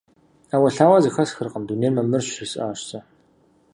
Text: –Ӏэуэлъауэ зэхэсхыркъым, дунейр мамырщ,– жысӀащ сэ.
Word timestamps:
–Ӏэуэлъауэ 0.49 0.97
зэхэсхыркъым, 1.03 1.63
дунейр 1.67 1.93
мамырщ,– 1.95 2.27
жысӀащ 2.35 2.79
сэ. 2.89 2.99